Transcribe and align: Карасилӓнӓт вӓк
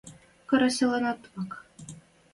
Карасилӓнӓт 0.49 1.21
вӓк 1.33 1.51